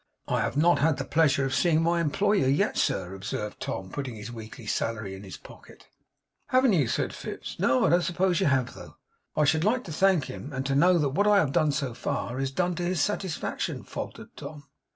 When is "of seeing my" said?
1.45-2.01